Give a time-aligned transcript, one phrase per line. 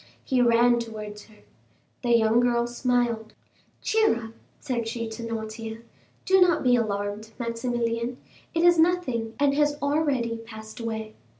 [0.23, 1.43] He ran towards her.
[2.01, 3.35] The young girl smiled.
[3.83, 5.83] "Cheer up," said she to Noirtier.
[6.25, 8.17] "Do not be alarmed, Maximilian;
[8.55, 11.13] it is nothing, and has already passed away.